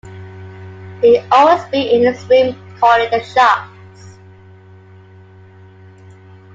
[1.01, 4.17] He'd always be in his room calling the shots.